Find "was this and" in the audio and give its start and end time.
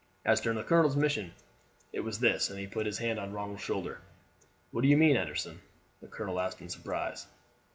1.99-2.57